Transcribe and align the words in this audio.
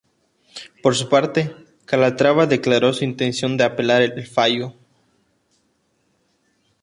Por 0.81 0.95
su 0.95 1.09
parte, 1.09 1.55
Calatrava 1.85 2.47
declaró 2.47 2.91
su 2.91 3.03
intención 3.05 3.55
de 3.55 3.65
apelar 3.65 4.01
el 4.01 4.25
fallo. 4.25 4.73